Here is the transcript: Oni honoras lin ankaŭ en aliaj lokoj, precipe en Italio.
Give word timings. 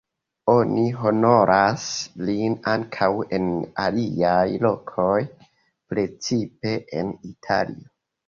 Oni 0.51 0.83
honoras 1.01 1.83
lin 2.29 2.55
ankaŭ 2.71 3.09
en 3.39 3.45
aliaj 3.85 4.47
lokoj, 4.65 5.19
precipe 5.93 6.73
en 7.03 7.13
Italio. 7.33 7.89